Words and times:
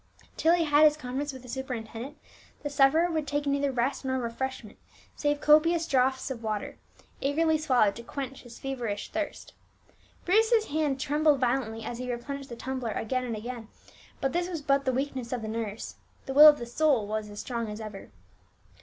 Till 0.35 0.55
he 0.55 0.63
had 0.63 0.77
had 0.79 0.85
his 0.85 0.97
conference 0.97 1.31
with 1.31 1.43
the 1.43 1.47
superintendent, 1.47 2.17
the 2.63 2.71
sufferer 2.71 3.11
would 3.11 3.27
take 3.27 3.45
neither 3.45 3.71
rest 3.71 4.03
nor 4.03 4.17
refreshment, 4.17 4.79
save 5.15 5.39
copious 5.41 5.85
draughts 5.85 6.31
of 6.31 6.41
water, 6.41 6.79
eagerly 7.21 7.55
swallowed 7.59 7.95
to 7.97 8.01
quench 8.01 8.41
his 8.41 8.57
feverish 8.57 9.11
thirst. 9.11 9.53
Bruce's 10.25 10.65
hand 10.69 10.99
trembled 10.99 11.39
violently 11.39 11.83
as 11.83 11.99
he 11.99 12.11
replenished 12.11 12.49
the 12.49 12.55
tumbler 12.55 12.89
again 12.93 13.25
and 13.25 13.35
again; 13.35 13.67
but 14.19 14.33
this 14.33 14.49
was 14.49 14.63
but 14.63 14.85
the 14.85 14.91
weakness 14.91 15.31
of 15.31 15.43
the 15.43 15.47
nerves, 15.47 15.97
the 16.25 16.33
will 16.33 16.47
of 16.47 16.57
the 16.57 16.65
soul 16.65 17.05
was 17.05 17.29
as 17.29 17.39
strong 17.39 17.69
as 17.69 17.79
ever. 17.79 18.09